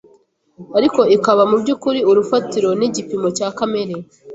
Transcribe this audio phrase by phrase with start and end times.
[0.77, 3.95] ariko ikaba mu by’ukuri urufatiro n’igipimo cya kamere.